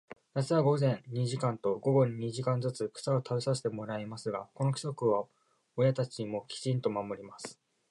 [0.33, 5.29] 夏は午前に二時間と、午後に二時間ずつ、草を食べさせてもらいますが、この規則を
[5.75, 7.59] 親たちもきちんと守ります。